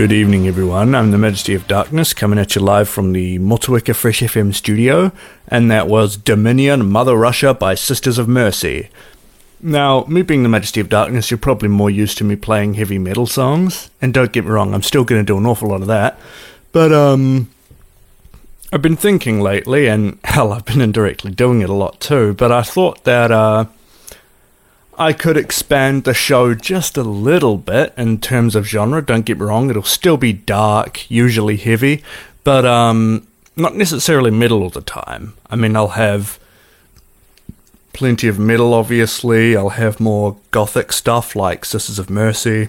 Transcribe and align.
Good 0.00 0.12
evening, 0.12 0.48
everyone. 0.48 0.94
I'm 0.94 1.10
the 1.10 1.18
Majesty 1.18 1.52
of 1.52 1.68
Darkness 1.68 2.14
coming 2.14 2.38
at 2.38 2.54
you 2.54 2.62
live 2.62 2.88
from 2.88 3.12
the 3.12 3.38
Motueka 3.38 3.94
Fresh 3.94 4.20
FM 4.20 4.54
studio, 4.54 5.12
and 5.46 5.70
that 5.70 5.88
was 5.88 6.16
Dominion 6.16 6.90
Mother 6.90 7.14
Russia 7.14 7.52
by 7.52 7.74
Sisters 7.74 8.16
of 8.16 8.26
Mercy. 8.26 8.88
Now, 9.60 10.06
me 10.08 10.22
being 10.22 10.42
the 10.42 10.48
Majesty 10.48 10.80
of 10.80 10.88
Darkness, 10.88 11.30
you're 11.30 11.36
probably 11.36 11.68
more 11.68 11.90
used 11.90 12.16
to 12.16 12.24
me 12.24 12.34
playing 12.34 12.74
heavy 12.74 12.98
metal 12.98 13.26
songs, 13.26 13.90
and 14.00 14.14
don't 14.14 14.32
get 14.32 14.46
me 14.46 14.50
wrong, 14.52 14.72
I'm 14.72 14.82
still 14.82 15.04
going 15.04 15.20
to 15.20 15.26
do 15.26 15.36
an 15.36 15.44
awful 15.44 15.68
lot 15.68 15.82
of 15.82 15.88
that. 15.88 16.18
But, 16.72 16.94
um, 16.94 17.50
I've 18.72 18.80
been 18.80 18.96
thinking 18.96 19.42
lately, 19.42 19.86
and 19.86 20.18
hell, 20.24 20.54
I've 20.54 20.64
been 20.64 20.80
indirectly 20.80 21.32
doing 21.32 21.60
it 21.60 21.68
a 21.68 21.74
lot 21.74 22.00
too, 22.00 22.32
but 22.32 22.50
I 22.50 22.62
thought 22.62 23.04
that, 23.04 23.30
uh, 23.30 23.66
I 25.00 25.14
could 25.14 25.38
expand 25.38 26.04
the 26.04 26.12
show 26.12 26.54
just 26.54 26.98
a 26.98 27.02
little 27.02 27.56
bit 27.56 27.94
in 27.96 28.20
terms 28.20 28.54
of 28.54 28.66
genre. 28.66 29.00
Don't 29.00 29.24
get 29.24 29.38
me 29.38 29.46
wrong, 29.46 29.70
it'll 29.70 29.82
still 29.82 30.18
be 30.18 30.34
dark, 30.34 31.10
usually 31.10 31.56
heavy, 31.56 32.04
but 32.44 32.66
um, 32.66 33.26
not 33.56 33.74
necessarily 33.74 34.30
metal 34.30 34.62
all 34.62 34.68
the 34.68 34.82
time. 34.82 35.32
I 35.48 35.56
mean, 35.56 35.74
I'll 35.74 35.88
have 35.88 36.38
plenty 37.94 38.28
of 38.28 38.38
metal, 38.38 38.74
obviously. 38.74 39.56
I'll 39.56 39.70
have 39.70 40.00
more 40.00 40.36
gothic 40.50 40.92
stuff 40.92 41.34
like 41.34 41.64
Sisters 41.64 41.98
of 41.98 42.10
Mercy, 42.10 42.68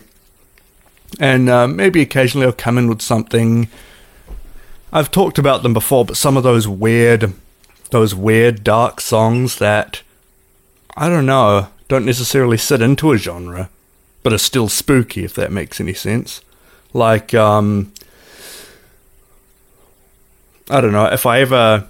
and 1.20 1.50
uh, 1.50 1.68
maybe 1.68 2.02
occasionally 2.02 2.48
I'll 2.48 2.54
come 2.54 2.78
in 2.78 2.88
with 2.88 3.02
something. 3.02 3.68
I've 4.94 5.12
talked 5.12 5.38
about 5.38 5.64
them 5.64 5.74
before, 5.74 6.06
but 6.06 6.16
some 6.16 6.38
of 6.38 6.44
those 6.44 6.66
weird, 6.66 7.34
those 7.90 8.16
weird 8.16 8.64
dark 8.64 9.02
songs 9.02 9.58
that 9.58 10.02
I 10.96 11.10
don't 11.10 11.26
know 11.26 11.68
don't 11.92 12.06
necessarily 12.06 12.58
sit 12.58 12.82
into 12.82 13.12
a 13.12 13.18
genre, 13.18 13.70
but 14.24 14.32
are 14.32 14.38
still 14.38 14.70
spooky, 14.70 15.26
if 15.26 15.34
that 15.34 15.52
makes 15.52 15.82
any 15.82 15.94
sense. 15.94 16.40
Like, 16.94 17.34
um, 17.34 17.92
I 20.70 20.80
don't 20.80 20.94
know, 20.94 21.06
if 21.06 21.26
I 21.26 21.42
ever. 21.42 21.88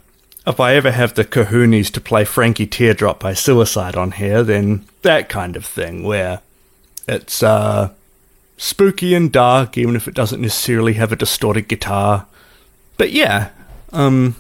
If 0.48 0.60
I 0.60 0.74
ever 0.74 0.90
have 0.90 1.14
the 1.14 1.24
kahoonies 1.24 1.92
to 1.92 2.02
play 2.02 2.26
Frankie 2.26 2.66
Teardrop 2.66 3.20
by 3.20 3.36
Suicide 3.36 3.96
on 3.96 4.14
here, 4.14 4.42
then 4.42 4.88
that 5.04 5.30
kind 5.30 5.56
of 5.56 5.64
thing, 5.64 6.02
where 6.02 6.42
it's 7.08 7.44
uh, 7.44 7.92
spooky 8.58 9.14
and 9.14 9.32
dark, 9.32 9.78
even 9.78 9.96
if 9.96 10.08
it 10.08 10.16
doesn't 10.16 10.42
necessarily 10.42 10.94
have 10.94 11.12
a 11.12 11.16
distorted 11.16 11.68
guitar. 11.68 12.26
But 12.98 13.12
yeah, 13.12 13.50
um, 13.94 14.36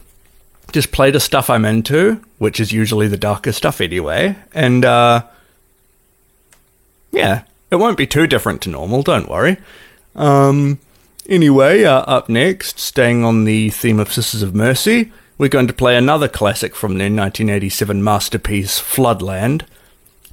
just 0.72 0.92
play 0.92 1.12
the 1.12 1.20
stuff 1.20 1.52
I'm 1.52 1.66
into, 1.66 2.20
which 2.40 2.60
is 2.60 2.72
usually 2.72 3.08
the 3.08 3.16
darker 3.16 3.52
stuff 3.52 3.80
anyway, 3.80 4.36
and 4.56 4.84
uh, 4.84 5.22
yeah, 7.12 7.44
it 7.70 7.76
won't 7.76 7.98
be 7.98 8.08
too 8.08 8.28
different 8.28 8.62
to 8.62 8.70
normal, 8.70 9.04
don't 9.04 9.30
worry. 9.30 9.58
Um, 10.16 10.80
anyway, 11.28 11.84
uh, 11.84 12.02
up 12.02 12.30
next, 12.30 12.80
staying 12.80 13.24
on 13.24 13.46
the 13.46 13.70
theme 13.70 14.00
of 14.00 14.12
Sisters 14.12 14.42
of 14.42 14.56
Mercy, 14.56 15.12
we're 15.38 15.50
going 15.50 15.68
to 15.68 15.74
play 15.74 15.98
another 15.98 16.28
classic 16.28 16.76
from 16.76 16.98
their 16.98 17.06
1987 17.06 18.04
masterpiece, 18.04 18.80
Floodland. 18.80 19.64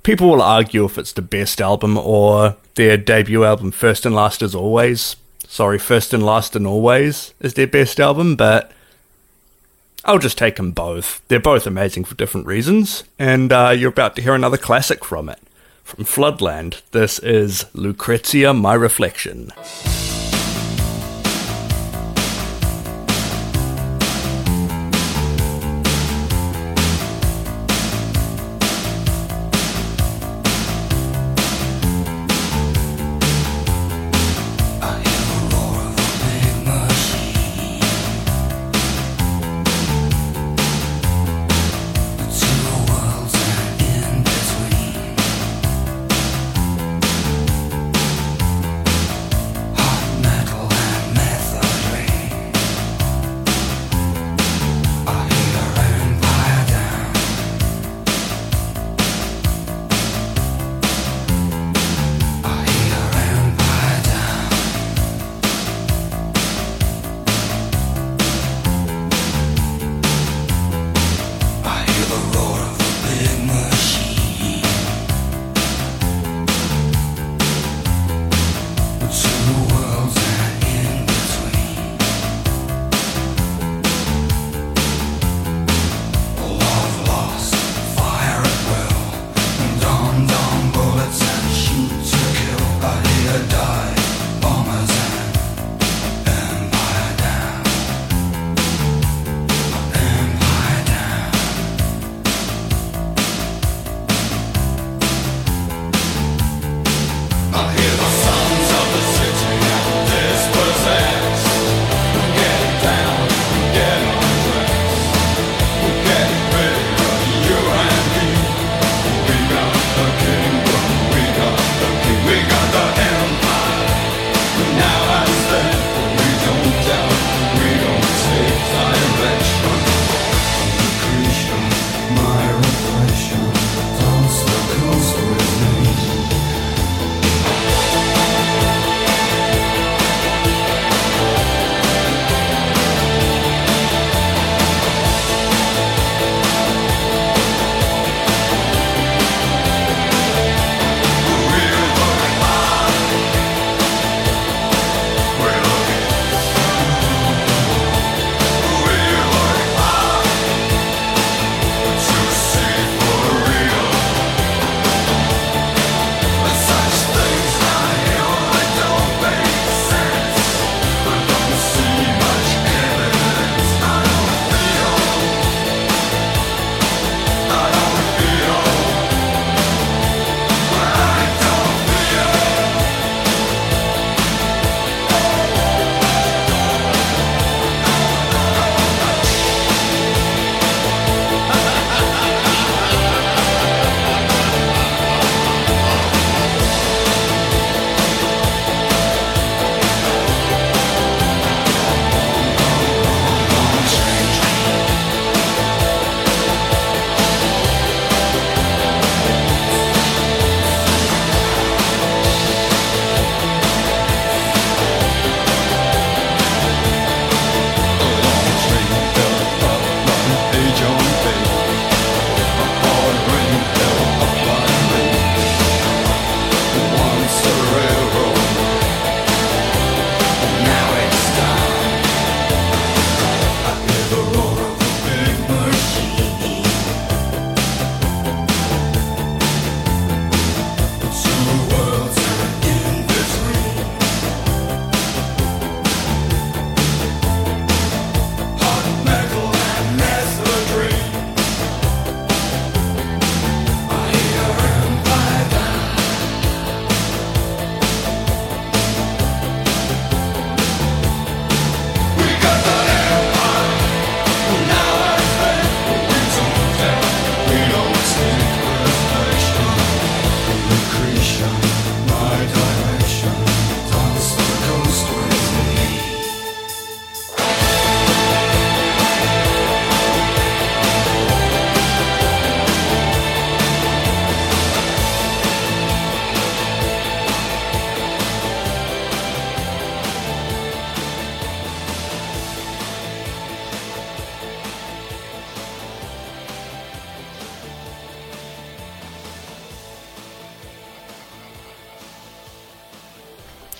People 0.02 0.28
will 0.28 0.42
argue 0.42 0.84
if 0.84 0.98
it's 0.98 1.12
the 1.12 1.22
best 1.22 1.60
album 1.60 1.96
or 1.96 2.56
their 2.74 2.96
debut 2.96 3.44
album, 3.44 3.70
First 3.70 4.06
and 4.06 4.14
Last 4.14 4.42
as 4.42 4.54
Always. 4.54 5.16
Sorry, 5.46 5.78
First 5.78 6.12
and 6.12 6.22
Last 6.22 6.54
and 6.54 6.66
Always 6.66 7.32
is 7.40 7.54
their 7.54 7.66
best 7.66 7.98
album, 7.98 8.36
but 8.36 8.70
I'll 10.04 10.18
just 10.18 10.38
take 10.38 10.56
them 10.56 10.72
both. 10.72 11.22
They're 11.28 11.40
both 11.40 11.66
amazing 11.66 12.04
for 12.04 12.14
different 12.14 12.46
reasons, 12.46 13.04
and 13.18 13.52
uh, 13.52 13.74
you're 13.76 13.90
about 13.90 14.14
to 14.16 14.22
hear 14.22 14.34
another 14.34 14.56
classic 14.56 15.04
from 15.04 15.28
it. 15.28 15.38
From 15.88 16.04
Floodland, 16.04 16.82
this 16.90 17.18
is 17.20 17.64
Lucrezia 17.72 18.52
My 18.52 18.74
Reflection. 18.74 19.52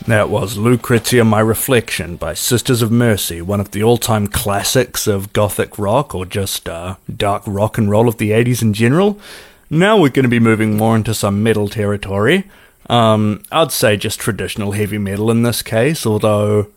That 0.08 0.30
was 0.30 0.56
Lucrezia 0.56 1.22
My 1.22 1.40
Reflection 1.40 2.16
by 2.16 2.32
Sisters 2.32 2.80
of 2.80 2.90
Mercy, 2.90 3.42
one 3.42 3.60
of 3.60 3.72
the 3.72 3.82
all 3.82 3.98
time 3.98 4.26
classics 4.26 5.06
of 5.06 5.34
gothic 5.34 5.78
rock 5.78 6.14
or 6.14 6.24
just 6.24 6.66
uh, 6.66 6.94
dark 7.14 7.42
rock 7.44 7.76
and 7.76 7.90
roll 7.90 8.08
of 8.08 8.16
the 8.16 8.30
80s 8.30 8.62
in 8.62 8.72
general. 8.72 9.20
Now 9.68 10.00
we're 10.00 10.08
going 10.08 10.22
to 10.22 10.30
be 10.30 10.40
moving 10.40 10.78
more 10.78 10.96
into 10.96 11.12
some 11.12 11.42
metal 11.42 11.68
territory. 11.68 12.44
Um, 12.88 13.42
I'd 13.52 13.70
say 13.70 13.98
just 13.98 14.18
traditional 14.18 14.72
heavy 14.72 14.96
metal 14.96 15.30
in 15.30 15.42
this 15.42 15.60
case, 15.60 16.06
although 16.06 16.68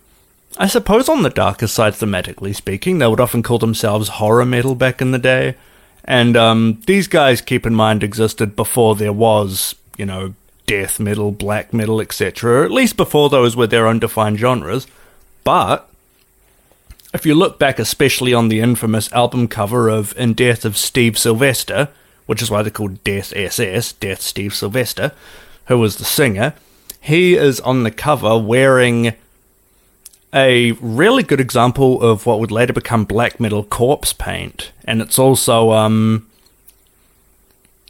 I 0.58 0.68
suppose 0.68 1.08
on 1.08 1.24
the 1.24 1.30
darker 1.30 1.68
side, 1.68 1.94
thematically 1.94 2.54
speaking, 2.54 2.98
they 2.98 3.08
would 3.08 3.22
often 3.22 3.44
call 3.44 3.60
themselves 3.60 4.10
horror 4.10 4.46
metal 4.46 4.76
back 4.76 5.02
in 5.02 5.12
the 5.12 5.18
day. 5.18 5.56
And 6.04 6.36
um, 6.36 6.82
these 6.86 7.08
guys, 7.08 7.40
keep 7.40 7.66
in 7.66 7.76
mind, 7.76 8.04
existed 8.04 8.58
before 8.58 8.98
there 8.98 9.14
was, 9.14 9.76
you 9.98 10.06
know, 10.06 10.34
death 10.72 11.02
metal, 11.02 11.34
black 11.34 11.74
metal, 11.74 12.00
etc. 12.00 12.64
At 12.64 12.72
least 12.72 12.96
before 12.96 13.30
those 13.30 13.58
were 13.58 13.68
their 13.68 13.90
undefined 13.90 14.40
genres. 14.40 14.88
But 15.44 15.90
if 17.14 17.26
you 17.26 17.36
look 17.36 17.60
back, 17.60 17.78
especially 17.78 18.34
on 18.34 18.48
the 18.48 18.62
infamous 18.62 19.12
album 19.12 19.50
cover 19.50 19.90
of 19.90 20.18
In 20.18 20.34
Death 20.34 20.64
of 20.64 20.78
Steve 20.78 21.18
Sylvester, 21.18 21.90
which 22.26 22.42
is 22.42 22.50
why 22.50 22.62
they're 22.62 22.72
called 22.72 23.04
Death 23.04 23.34
SS, 23.36 23.92
Death 23.92 24.22
Steve 24.22 24.56
Sylvester, 24.56 25.12
who 25.66 25.78
was 25.78 25.98
the 25.98 26.06
singer, 26.06 26.54
he 27.02 27.36
is 27.36 27.60
on 27.60 27.84
the 27.84 27.92
cover 27.92 28.40
wearing 28.40 29.14
a 30.34 30.72
really 30.80 31.24
good 31.24 31.42
example 31.42 32.02
of 32.02 32.26
what 32.26 32.40
would 32.40 32.50
later 32.50 32.72
become 32.72 33.04
black 33.04 33.42
metal 33.42 33.66
corpse 33.66 34.14
paint. 34.14 34.72
And 34.86 35.02
it's 35.02 35.20
also, 35.20 35.72
um, 35.72 36.30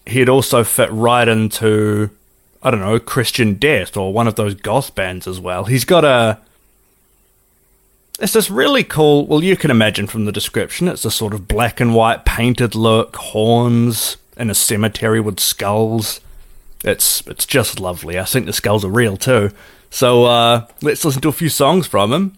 he'd 0.08 0.30
also 0.30 0.64
fit 0.64 0.92
right 0.92 1.28
into 1.28 2.10
I 2.64 2.70
don't 2.70 2.80
know, 2.80 3.00
Christian 3.00 3.56
Death 3.56 3.98
or 3.98 4.14
one 4.14 4.28
of 4.28 4.36
those 4.36 4.54
goth 4.54 4.94
bands 4.94 5.28
as 5.28 5.40
well. 5.40 5.66
He's 5.66 5.86
got 5.86 6.06
a. 6.06 6.40
It's 8.20 8.34
this 8.34 8.52
really 8.52 8.84
cool. 8.84 9.26
Well, 9.26 9.44
you 9.44 9.58
can 9.58 9.72
imagine 9.72 10.06
from 10.06 10.26
the 10.26 10.32
description, 10.32 10.88
it's 10.88 11.06
a 11.06 11.12
sort 11.12 11.34
of 11.34 11.48
black 11.48 11.80
and 11.80 11.96
white 11.96 12.24
painted 12.24 12.76
look, 12.76 13.16
horns 13.16 14.18
in 14.38 14.52
a 14.52 14.56
cemetery 14.56 15.20
with 15.20 15.40
skulls. 15.40 16.22
It's 16.84 17.26
it's 17.28 17.46
just 17.46 17.80
lovely. 17.80 18.20
I 18.20 18.26
think 18.26 18.46
the 18.46 18.54
skulls 18.54 18.86
are 18.86 18.90
real 18.90 19.18
too. 19.18 19.52
So 19.90 20.26
uh, 20.26 20.68
let's 20.82 21.04
listen 21.04 21.22
to 21.24 21.30
a 21.30 21.34
few 21.34 21.50
songs 21.50 21.88
from 21.88 22.14
him. 22.14 22.38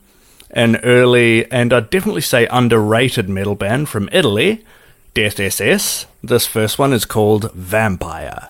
An 0.52 0.78
early 0.78 1.52
and 1.52 1.74
I'd 1.74 1.90
definitely 1.90 2.22
say 2.22 2.48
underrated 2.48 3.28
metal 3.28 3.56
band 3.56 3.90
from 3.90 4.10
Italy, 4.12 4.64
Death 5.14 5.40
SS. 5.40 6.06
This 6.24 6.46
first 6.46 6.80
one 6.80 6.94
is 6.94 7.06
called 7.06 7.52
Vampire. 7.54 8.50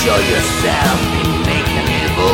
Enjoy 0.00 0.16
yourself 0.16 0.96
in 1.20 1.28
making 1.44 1.84
evil 1.84 2.32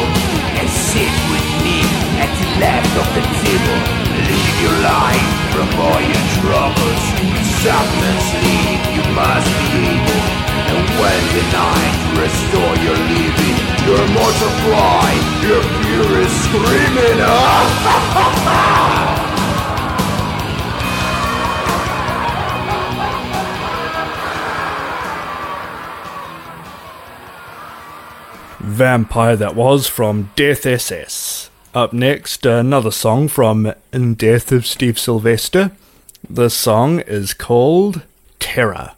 and 0.54 0.70
sit 0.70 1.10
with 1.34 1.48
me 1.66 1.82
at 2.22 2.30
the 2.38 2.46
left 2.62 2.94
of 2.94 3.06
the 3.10 3.26
table. 3.42 3.78
Live 4.22 4.54
your 4.62 4.78
life 4.86 5.26
from 5.50 5.66
all 5.74 5.98
your 5.98 6.24
troubles. 6.38 7.02
Selflessly, 7.66 8.78
you 8.94 9.02
must 9.18 9.50
be 9.58 9.82
able. 9.82 10.22
And 10.62 10.86
when 10.94 11.22
the 11.34 11.42
night 11.58 11.98
restore 12.22 12.74
your 12.86 12.98
living, 13.02 13.58
your 13.82 14.04
mortal 14.14 14.52
cry, 14.62 15.10
your 15.42 15.58
fear 15.82 16.22
is 16.22 16.30
screaming. 16.46 17.18
Ah! 17.18 19.10
Vampire 28.76 29.36
that 29.36 29.56
was 29.56 29.86
from 29.86 30.30
Death 30.36 30.66
SS. 30.66 31.48
Up 31.74 31.94
next, 31.94 32.44
another 32.44 32.90
song 32.90 33.26
from 33.26 33.72
In 33.90 34.12
Death 34.12 34.52
of 34.52 34.66
Steve 34.66 34.98
Sylvester. 34.98 35.72
The 36.28 36.50
song 36.50 37.00
is 37.00 37.32
called 37.32 38.02
Terror. 38.38 38.90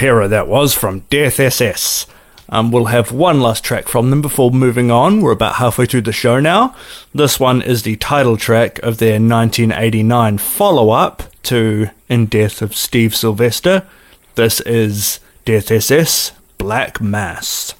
terror 0.00 0.26
that 0.26 0.48
was 0.48 0.72
from 0.72 1.00
Death 1.10 1.38
SS. 1.38 2.06
Um, 2.48 2.70
we'll 2.70 2.86
have 2.86 3.12
one 3.12 3.42
last 3.42 3.62
track 3.62 3.86
from 3.86 4.08
them 4.08 4.22
before 4.22 4.50
moving 4.50 4.90
on. 4.90 5.20
We're 5.20 5.32
about 5.32 5.56
halfway 5.56 5.84
through 5.84 6.00
the 6.00 6.10
show 6.10 6.40
now. 6.40 6.74
This 7.14 7.38
one 7.38 7.60
is 7.60 7.82
the 7.82 7.96
title 7.96 8.38
track 8.38 8.78
of 8.78 8.96
their 8.96 9.20
1989 9.20 10.38
follow 10.38 10.88
up 10.88 11.24
to 11.42 11.90
In 12.08 12.24
Death 12.24 12.62
of 12.62 12.74
Steve 12.74 13.14
Sylvester. 13.14 13.86
This 14.36 14.62
is 14.62 15.20
Death 15.44 15.70
SS 15.70 16.32
Black 16.56 16.98
Mass. 17.02 17.74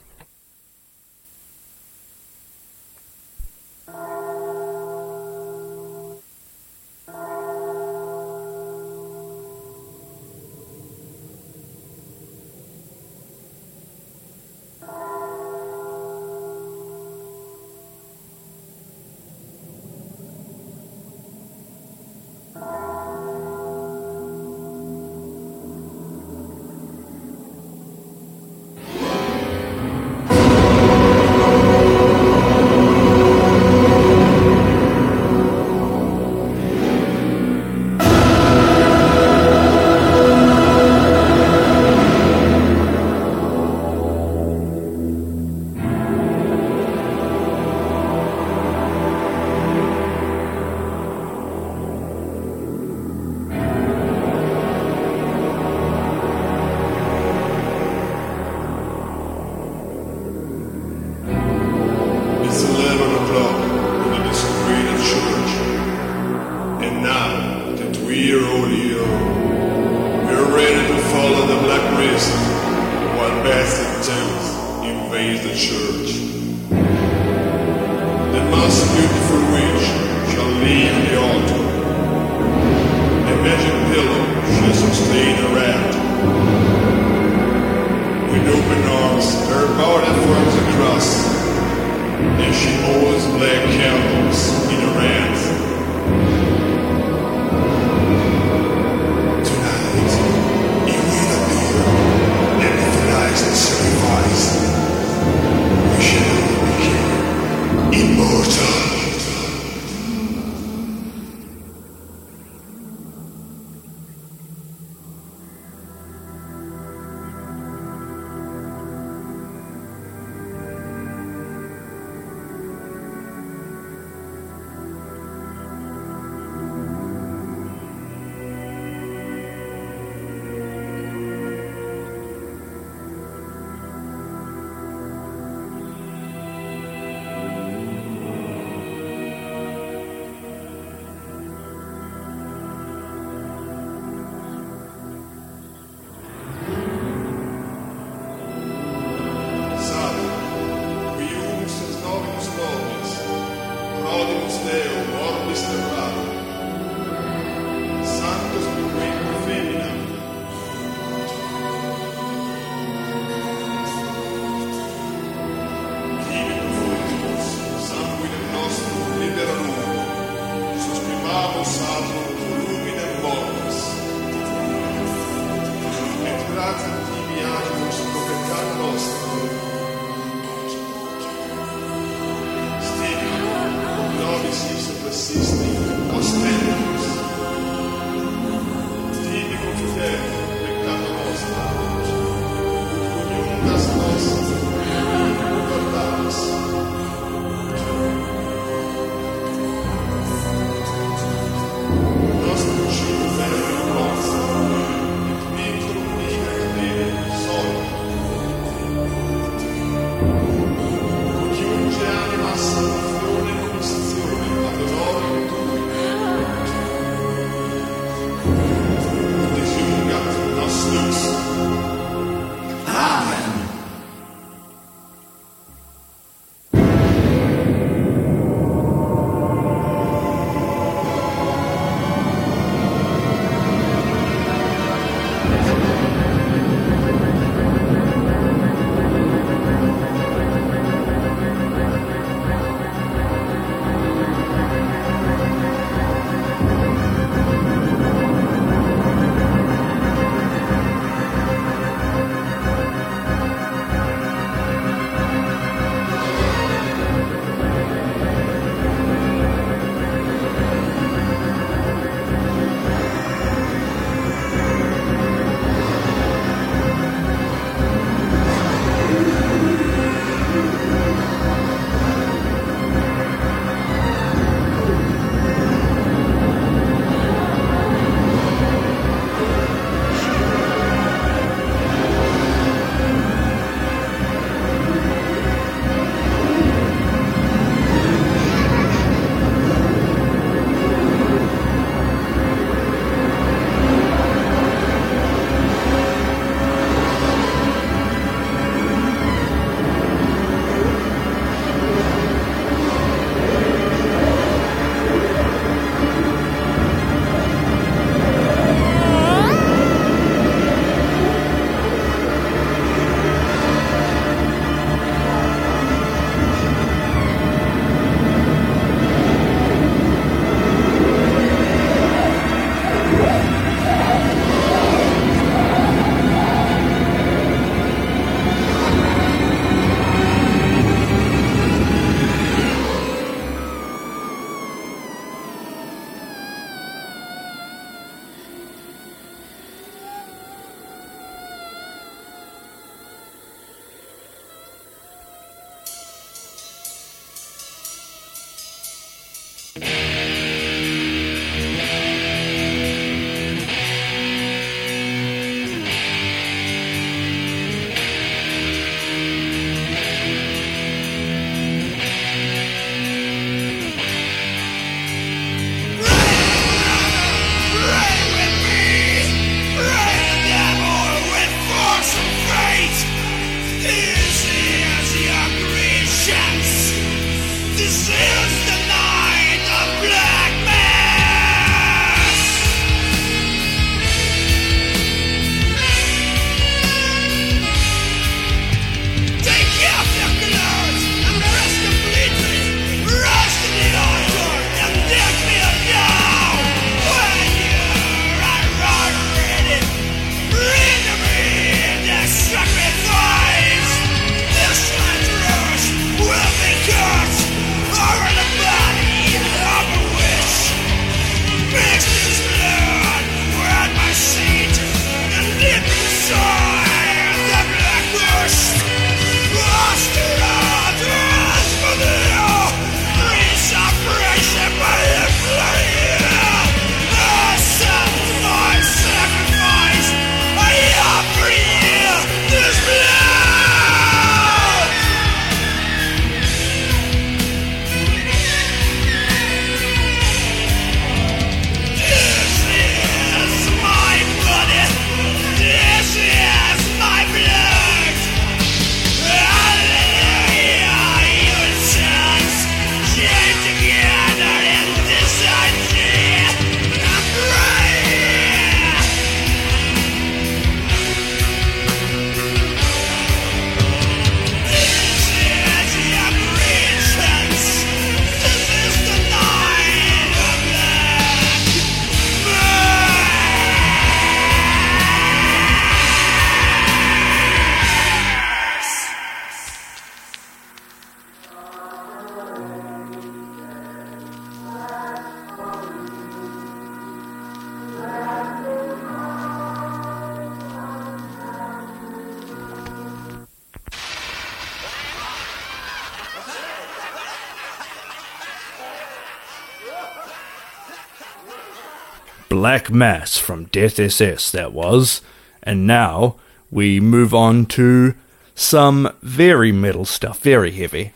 Black 502.61 502.90
Mass 502.90 503.38
from 503.38 503.64
Death 503.72 503.98
SS, 503.98 504.50
that 504.50 504.74
was. 504.74 505.22
And 505.62 505.86
now 505.86 506.36
we 506.70 507.00
move 507.00 507.32
on 507.32 507.64
to 507.68 508.14
some 508.54 509.11
very 509.22 509.72
metal 509.72 510.04
stuff, 510.04 510.40
very 510.40 510.70
heavy. 510.70 511.14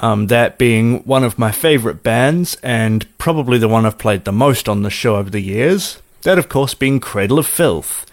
Um, 0.00 0.28
that 0.28 0.56
being 0.56 1.00
one 1.00 1.22
of 1.22 1.38
my 1.38 1.52
favourite 1.52 2.02
bands, 2.02 2.56
and 2.62 3.06
probably 3.18 3.58
the 3.58 3.68
one 3.68 3.84
I've 3.84 3.98
played 3.98 4.24
the 4.24 4.32
most 4.32 4.70
on 4.70 4.84
the 4.84 4.88
show 4.88 5.16
over 5.16 5.28
the 5.28 5.42
years. 5.42 6.00
That, 6.22 6.38
of 6.38 6.48
course, 6.48 6.72
being 6.72 6.98
Cradle 6.98 7.38
of 7.38 7.46
Filth. 7.46 8.06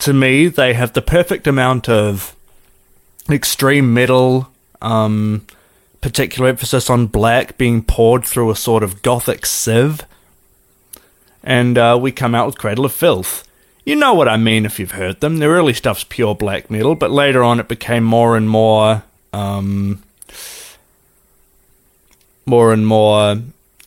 To 0.00 0.12
me, 0.12 0.48
they 0.48 0.74
have 0.74 0.92
the 0.92 1.02
perfect 1.02 1.46
amount 1.46 1.88
of 1.88 2.34
extreme 3.30 3.94
metal, 3.94 4.48
um, 4.82 5.46
particular 6.00 6.48
emphasis 6.48 6.90
on 6.90 7.06
black 7.06 7.56
being 7.56 7.80
poured 7.80 8.24
through 8.24 8.50
a 8.50 8.56
sort 8.56 8.82
of 8.82 9.02
gothic 9.02 9.46
sieve. 9.46 10.04
And 11.46 11.78
uh, 11.78 11.98
we 11.98 12.12
come 12.12 12.34
out 12.34 12.46
with 12.46 12.58
Cradle 12.58 12.84
of 12.84 12.92
Filth. 12.92 13.44
You 13.86 13.96
know 13.96 14.12
what 14.12 14.28
I 14.28 14.36
mean 14.36 14.66
if 14.66 14.78
you've 14.78 14.90
heard 14.90 15.20
them. 15.20 15.38
Their 15.38 15.52
early 15.52 15.72
stuff's 15.72 16.04
pure 16.04 16.34
black 16.34 16.70
metal, 16.70 16.94
but 16.94 17.10
later 17.10 17.42
on 17.42 17.60
it 17.60 17.68
became 17.68 18.04
more 18.04 18.36
and 18.36 18.50
more. 18.50 19.04
Um, 19.32 20.02
more 22.46 22.72
and 22.72 22.86
more 22.86 23.36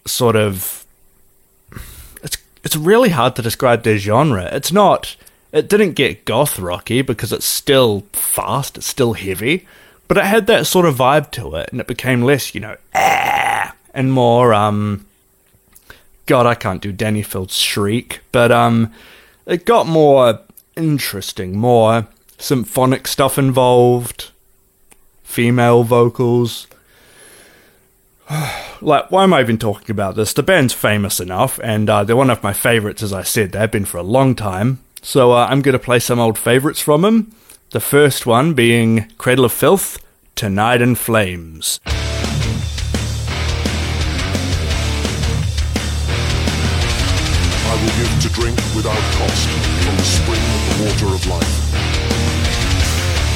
sort 0.06 0.36
of 0.36 0.86
it's 2.22 2.38
it's 2.64 2.76
really 2.76 3.10
hard 3.10 3.36
to 3.38 3.42
describe 3.42 3.84
their 3.84 3.98
genre. 3.98 4.44
It's 4.52 4.72
not 4.72 5.16
it 5.52 5.70
didn't 5.70 5.94
get 5.94 6.26
goth 6.26 6.60
rocky 6.60 7.02
because 7.02 7.34
it's 7.34 7.46
still 7.46 8.02
fast, 8.12 8.78
it's 8.78 8.86
still 8.86 9.14
heavy, 9.14 9.66
but 10.08 10.18
it 10.18 10.26
had 10.26 10.46
that 10.48 10.68
sort 10.68 10.86
of 10.86 10.98
vibe 10.98 11.32
to 11.32 11.56
it 11.56 11.70
and 11.72 11.80
it 11.80 11.88
became 11.88 12.22
less, 12.22 12.54
you 12.54 12.62
know, 12.62 12.76
ah, 12.94 13.74
and 13.94 14.12
more 14.12 14.54
um 14.54 15.06
god, 16.30 16.46
I 16.46 16.56
can't 16.56 16.82
do 16.82 17.24
Filth's 17.24 17.58
shriek, 17.58 18.22
but 18.32 18.52
um 18.52 18.92
it 19.46 19.66
got 19.66 19.88
more 19.88 20.42
interesting, 20.76 21.58
more 21.58 22.08
symphonic 22.38 23.08
stuff 23.08 23.38
involved, 23.38 24.32
female 25.24 25.84
vocals 25.84 26.68
like, 28.82 29.12
why 29.12 29.24
am 29.24 29.34
I 29.34 29.42
even 29.42 29.58
talking 29.58 29.92
about 29.92 30.16
this? 30.16 30.34
The 30.34 30.44
band's 30.44 30.74
famous 30.74 31.20
enough, 31.20 31.60
and 31.64 31.90
uh, 31.90 32.04
they're 32.04 32.16
one 32.16 32.30
of 32.30 32.44
my 32.44 32.54
favourites, 32.54 33.04
as 33.04 33.14
I 33.14 33.24
said. 33.24 33.52
They've 33.52 33.72
been 33.72 33.86
for 33.86 33.98
a 33.98 34.04
long 34.04 34.36
time. 34.36 34.80
So 35.02 35.32
uh, 35.32 35.48
I'm 35.50 35.62
going 35.62 35.74
to 35.74 35.80
play 35.80 36.00
some 36.00 36.20
old 36.20 36.38
favourites 36.38 36.82
from 36.82 37.02
them. 37.02 37.34
The 37.72 37.80
first 37.80 38.26
one 38.26 38.54
being 38.54 39.12
Cradle 39.18 39.46
of 39.46 39.52
Filth, 39.54 40.04
Tonight 40.36 40.82
in 40.82 40.96
Flames. 40.96 41.80
I 47.70 47.76
will 47.82 47.94
give 48.02 48.12
to 48.26 48.30
drink 48.30 48.58
without 48.76 49.04
cost 49.16 49.48
from 49.86 49.96
the 49.96 50.10
spring 50.18 50.42
of 50.42 50.62
the 50.70 50.76
water 50.86 51.10
of 51.16 51.22
life. 51.28 51.56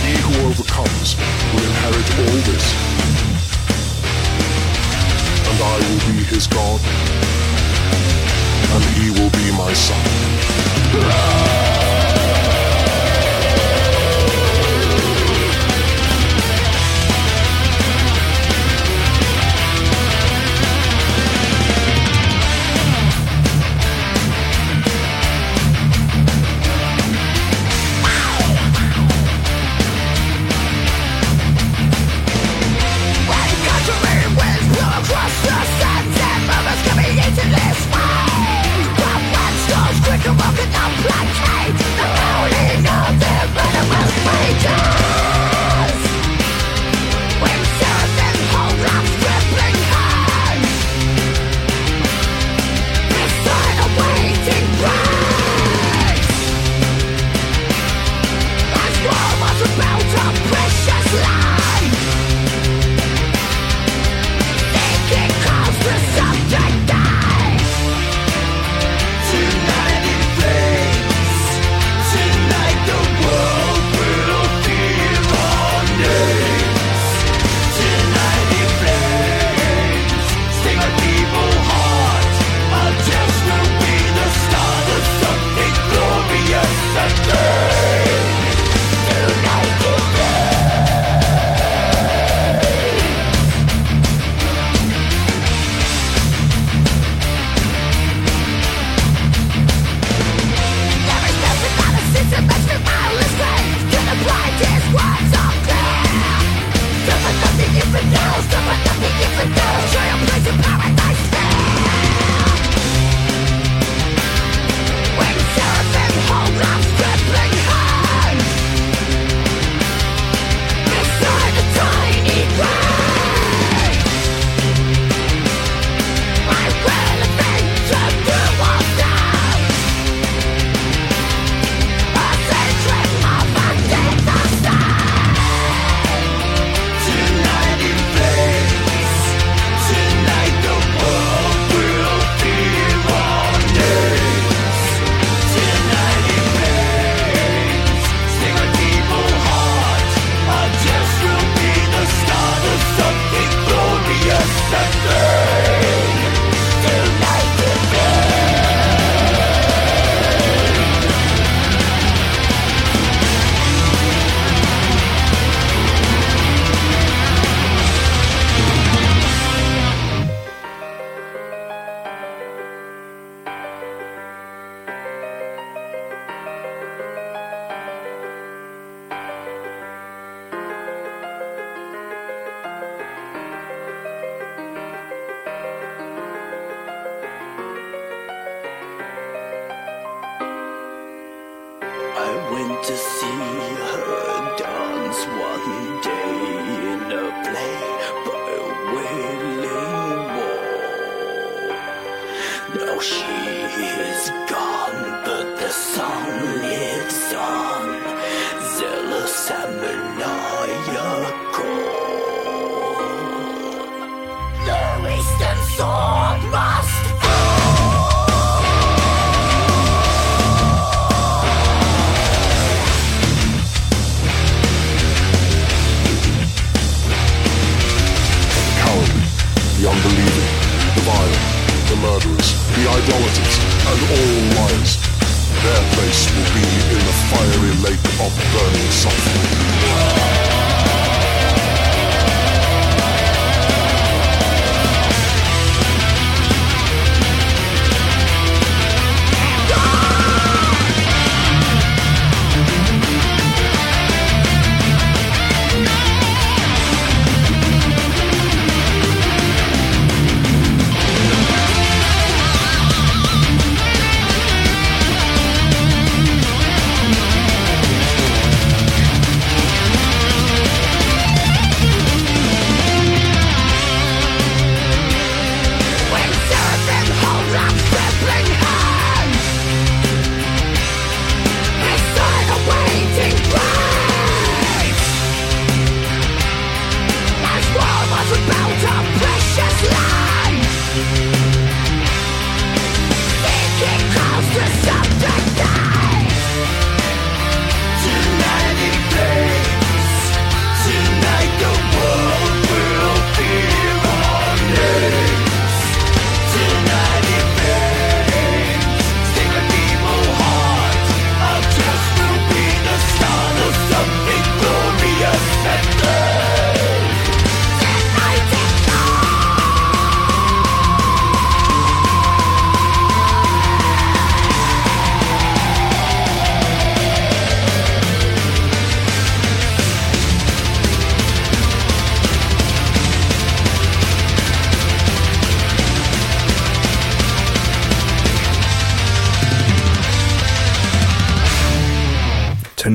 He 0.03 0.13
who 0.25 0.33
overcomes 0.49 1.15
will 1.53 1.63
inherit 1.63 2.07
all 2.19 2.37
this 2.49 2.65
and 5.53 5.61
I 5.61 5.77
will 5.77 5.99
be 6.11 6.23
his 6.23 6.47
God, 6.47 6.81
and 8.73 8.83
he 8.95 9.09
will 9.11 9.29
be 9.29 9.51
my 9.55 9.73
son. 9.73 11.69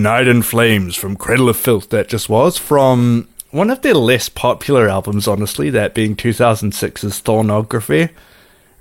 Tonight 0.09 0.26
in 0.26 0.40
Flames 0.40 0.96
from 0.96 1.16
Cradle 1.16 1.50
of 1.50 1.59
Filth, 1.59 1.90
that 1.90 2.09
just 2.09 2.30
was, 2.30 2.56
from 2.56 3.28
one 3.50 3.68
of 3.68 3.82
their 3.82 3.92
less 3.92 4.30
popular 4.30 4.88
albums, 4.88 5.28
honestly, 5.28 5.68
that 5.68 5.92
being 5.92 6.16
2006's 6.16 7.20
Thornography. 7.20 8.09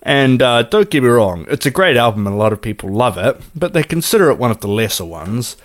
And 0.02 0.42
uh, 0.42 0.64
don't 0.64 0.90
get 0.90 1.04
me 1.04 1.10
wrong, 1.10 1.46
it's 1.50 1.66
a 1.66 1.70
great 1.70 1.98
album 1.98 2.28
and 2.28 2.34
a 2.34 2.40
lot 2.40 2.54
of 2.54 2.62
people 2.62 2.90
love 2.90 3.18
it, 3.18 3.42
but 3.54 3.74
they 3.74 3.84
consider 3.84 4.32
it 4.32 4.38
one 4.38 4.52
of 4.52 4.62
the 4.62 4.70
lesser 4.70 5.04
ones. 5.04 5.58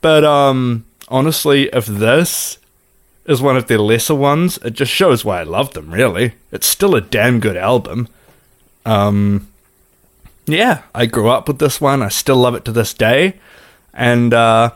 But 0.00 0.24
um, 0.24 0.86
honestly, 1.08 1.68
if 1.70 1.84
this 1.84 2.56
is 3.26 3.42
one 3.42 3.58
of 3.58 3.66
their 3.66 3.78
lesser 3.78 4.14
ones, 4.14 4.56
it 4.64 4.72
just 4.72 4.90
shows 4.90 5.22
why 5.22 5.40
I 5.40 5.42
love 5.42 5.74
them, 5.74 5.92
really. 5.92 6.32
It's 6.50 6.66
still 6.66 6.94
a 6.94 7.02
damn 7.02 7.40
good 7.40 7.58
album. 7.58 8.08
Um, 8.86 9.48
yeah, 10.46 10.84
I 10.94 11.04
grew 11.04 11.28
up 11.28 11.46
with 11.46 11.58
this 11.58 11.78
one, 11.78 12.02
I 12.02 12.08
still 12.08 12.36
love 12.36 12.54
it 12.54 12.64
to 12.64 12.72
this 12.72 12.94
day 12.94 13.34
and 13.96 14.32
uh, 14.32 14.70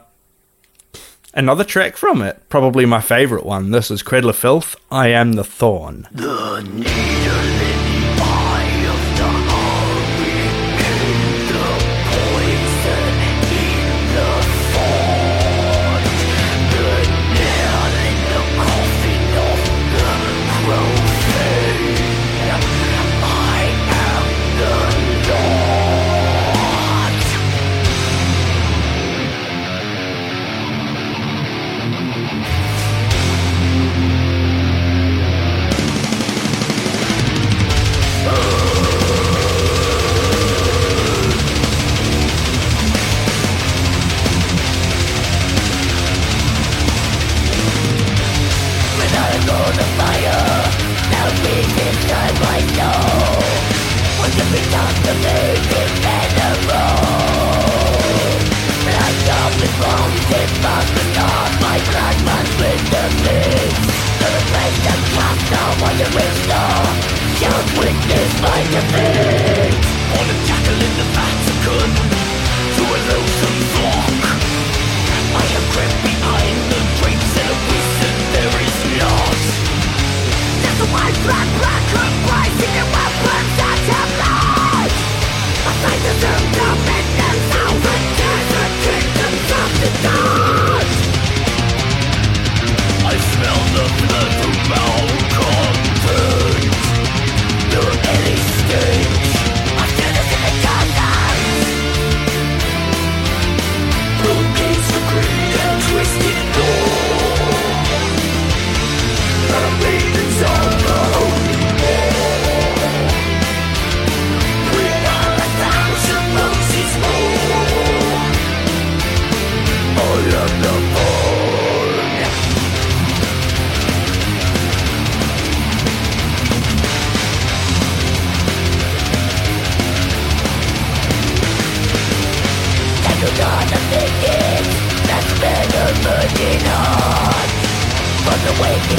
another 1.34 1.62
track 1.62 1.96
from 1.96 2.22
it, 2.22 2.42
probably 2.48 2.86
my 2.86 3.00
favorite 3.00 3.46
one. 3.46 3.70
This 3.70 3.90
is 3.90 4.02
Cradle 4.02 4.30
of 4.30 4.36
Filth. 4.36 4.74
I 4.90 5.08
am 5.08 5.34
the 5.34 5.44
Thorn. 5.44 6.08
The 6.10 7.69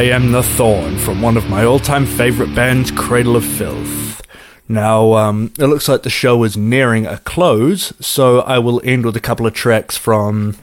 I 0.00 0.04
am 0.04 0.32
the 0.32 0.42
Thorn 0.42 0.96
from 0.96 1.20
one 1.20 1.36
of 1.36 1.50
my 1.50 1.62
all 1.62 1.78
time 1.78 2.06
favorite 2.06 2.54
bands, 2.54 2.90
Cradle 2.90 3.36
of 3.36 3.44
Filth. 3.44 4.22
Now, 4.66 5.12
um, 5.12 5.52
it 5.58 5.66
looks 5.66 5.90
like 5.90 6.04
the 6.04 6.08
show 6.08 6.42
is 6.42 6.56
nearing 6.56 7.04
a 7.04 7.18
close, 7.18 7.92
so 8.00 8.40
I 8.40 8.60
will 8.60 8.80
end 8.82 9.04
with 9.04 9.14
a 9.14 9.20
couple 9.20 9.46
of 9.46 9.52
tracks 9.52 9.98
from 9.98 10.56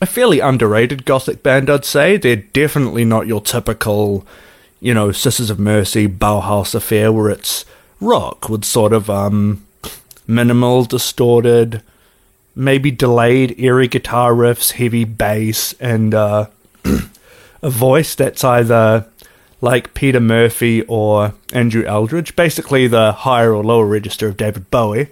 a 0.00 0.06
fairly 0.06 0.40
underrated 0.40 1.04
gothic 1.04 1.44
band, 1.44 1.70
I'd 1.70 1.84
say. 1.84 2.16
They're 2.16 2.34
definitely 2.34 3.04
not 3.04 3.28
your 3.28 3.40
typical, 3.40 4.26
you 4.80 4.92
know, 4.92 5.12
Sisters 5.12 5.50
of 5.50 5.60
Mercy, 5.60 6.08
Bauhaus 6.08 6.74
affair 6.74 7.12
where 7.12 7.30
it's 7.30 7.64
rock 8.00 8.48
with 8.48 8.64
sort 8.64 8.92
of 8.92 9.08
um, 9.08 9.64
minimal, 10.26 10.84
distorted, 10.84 11.80
maybe 12.56 12.90
delayed, 12.90 13.54
eerie 13.60 13.86
guitar 13.86 14.32
riffs, 14.32 14.72
heavy 14.72 15.04
bass, 15.04 15.74
and 15.74 16.12
uh, 16.12 16.46
a 17.62 17.70
voice 17.70 18.14
that's 18.14 18.44
either 18.44 19.06
like 19.60 19.94
Peter 19.94 20.20
Murphy 20.20 20.82
or 20.82 21.34
Andrew 21.52 21.84
Eldritch, 21.84 22.36
basically 22.36 22.86
the 22.86 23.12
higher 23.12 23.52
or 23.52 23.64
lower 23.64 23.86
register 23.86 24.28
of 24.28 24.36
David 24.36 24.70
Bowie. 24.70 25.08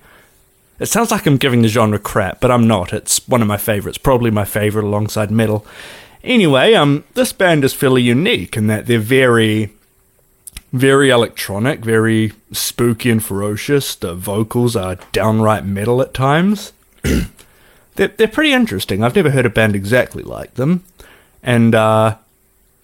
It 0.79 0.87
sounds 0.87 1.11
like 1.11 1.27
I'm 1.27 1.39
giving 1.39 1.63
the 1.63 1.69
genre 1.69 1.99
crap, 1.99 2.41
but 2.41 2.51
I'm 2.51 2.69
not. 2.69 2.93
It's 2.93 3.27
one 3.27 3.43
of 3.43 3.49
my 3.49 3.57
favorites, 3.57 3.99
probably 3.99 4.31
my 4.31 4.45
favorite 4.45 4.85
alongside 4.85 5.31
metal. 5.31 5.67
Anyway, 6.23 6.75
um, 6.75 7.05
this 7.15 7.33
band 7.33 7.65
is 7.65 7.73
fairly 7.73 8.03
unique 8.03 8.57
in 8.57 8.67
that 8.67 8.87
they're 8.87 8.99
very, 8.99 9.73
very 10.73 11.09
electronic, 11.09 11.81
very 11.81 12.33
spooky 12.53 13.11
and 13.11 13.25
ferocious. 13.25 13.95
The 13.95 14.15
vocals 14.15 14.77
are 14.77 14.99
downright 15.13 15.65
metal 15.65 16.03
at 16.03 16.13
times. 16.13 16.73
they're, 17.95 18.09
they're 18.09 18.29
pretty 18.29 18.53
interesting. 18.53 19.03
I've 19.03 19.17
never 19.17 19.31
heard 19.31 19.47
a 19.47 19.51
band 19.51 19.75
exactly 19.75 20.23
like 20.23 20.55
them, 20.55 20.85
and 21.43 21.75
uh, 21.75 22.17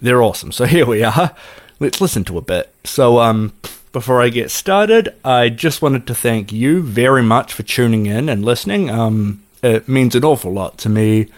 they're 0.03 0.23
awesome. 0.23 0.53
So 0.53 0.65
here 0.67 0.85
we 0.85 1.03
are. 1.03 1.35
Let's 1.81 2.01
listen 2.01 2.25
to 2.25 2.39
a 2.39 2.43
bit. 2.43 2.73
So, 2.85 3.21
um, 3.21 3.55
before 3.93 4.23
I 4.23 4.31
get 4.31 4.51
started, 4.51 5.15
I 5.23 5.51
just 5.51 5.83
wanted 5.83 6.07
to 6.07 6.15
thank 6.15 6.51
you 6.51 6.83
very 6.83 7.23
much 7.23 7.53
for 7.53 7.63
tuning 7.63 8.07
in 8.07 8.29
and 8.31 8.43
listening. 8.43 8.89
Um, 8.89 9.43
it 9.63 9.87
means 9.87 10.15
an 10.15 10.25
awful 10.25 10.51
lot 10.51 10.79
to 10.79 10.89
me. 10.89 11.29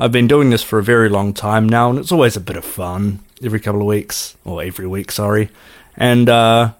I've 0.00 0.12
been 0.12 0.26
doing 0.26 0.48
this 0.48 0.62
for 0.62 0.78
a 0.78 0.82
very 0.82 1.10
long 1.10 1.34
time 1.34 1.68
now, 1.68 1.90
and 1.90 1.98
it's 1.98 2.12
always 2.12 2.34
a 2.34 2.40
bit 2.40 2.56
of 2.56 2.64
fun 2.64 3.18
every 3.42 3.60
couple 3.60 3.82
of 3.82 3.86
weeks, 3.86 4.36
or 4.44 4.62
every 4.62 4.86
week, 4.86 5.12
sorry. 5.12 5.50
And 5.96 6.30
uh, 6.30 6.72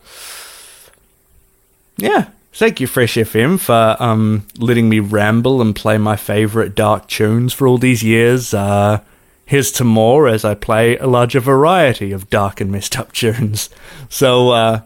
yeah, 1.99 2.31
thank 2.55 2.81
you, 2.81 2.87
Fresh 2.87 3.15
FM, 3.17 3.61
for 3.61 4.03
um, 4.03 4.47
letting 4.57 4.89
me 4.89 5.01
ramble 5.01 5.61
and 5.61 5.77
play 5.77 5.99
my 5.99 6.17
favorite 6.17 6.75
dark 6.75 7.07
tunes 7.09 7.53
for 7.53 7.67
all 7.67 7.77
these 7.77 8.03
years. 8.03 8.55
Uh, 8.55 9.01
here's 9.49 9.73
to 9.73 9.83
more 9.83 10.29
as 10.29 10.45
I 10.45 10.55
play 10.55 10.99
a 10.99 11.07
larger 11.07 11.41
variety 11.41 12.13
of 12.13 12.29
dark 12.29 12.61
and 12.61 12.71
messed 12.71 12.99
up 12.99 13.13
tunes. 13.13 13.71
So, 14.11 14.51
uh, 14.51 14.83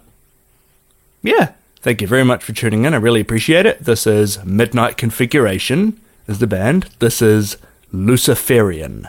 yeah, 1.21 1.53
thank 1.81 2.01
you 2.01 2.07
very 2.07 2.25
much 2.25 2.45
for 2.45 2.53
tuning 2.53 2.85
in. 2.85 2.95
I 2.95 2.99
really 2.99 3.21
appreciate 3.21 3.67
it. 3.67 3.85
This 3.85 4.07
is 4.07 4.43
Midnight 4.45 4.97
Configuration, 4.97 6.01
is 6.29 6.39
the 6.39 6.47
band. 6.47 6.89
This 7.01 7.21
is 7.21 7.59
Luciferian. 7.91 9.09